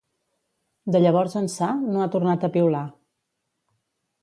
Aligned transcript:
De 0.95 1.01
llavors 1.03 1.35
ençà, 1.41 1.69
no 1.83 2.03
ha 2.05 2.09
tornat 2.17 2.47
a 2.47 2.51
piular. 2.57 2.83